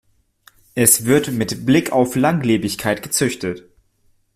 [0.73, 3.65] Es wird mit Blick auf Langlebigkeit gezüchtet.